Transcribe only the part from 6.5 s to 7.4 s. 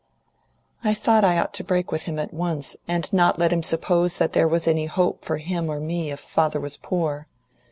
was poor.